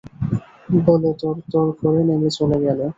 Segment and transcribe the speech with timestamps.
[0.85, 2.79] বলে তর তর করে নেমে চলে গেল।